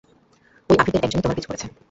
[0.69, 1.65] ওই আভীরদের একজনই তোমার পিছু করছে।